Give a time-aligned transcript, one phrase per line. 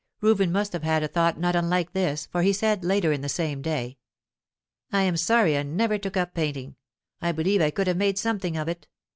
[0.19, 3.29] Reuben must have had a thought not unlike this, for he said, later in the
[3.29, 3.99] same day:
[4.91, 6.75] "I am sorry I never took up painting.
[7.21, 8.87] I believe I could have made something of it.